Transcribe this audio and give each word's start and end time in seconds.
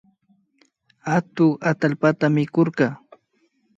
Atuk 1.15 1.53
atallpata 1.69 2.25
mikurka 2.35 2.87